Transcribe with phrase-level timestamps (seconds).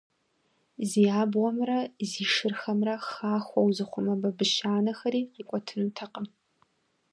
[0.89, 6.27] Зи абгъуэмрэ зи шырхэмрэ «хахуэу» зыхъумэ бабыщ анэхэри къикӀуэтынутэкъым.